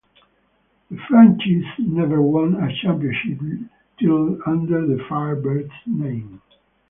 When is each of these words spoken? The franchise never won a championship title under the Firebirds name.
The 0.89 0.97
franchise 1.07 1.75
never 1.77 2.23
won 2.23 2.55
a 2.55 2.75
championship 2.81 3.37
title 3.99 4.39
under 4.47 4.87
the 4.87 4.97
Firebirds 5.07 5.69
name. 5.85 6.41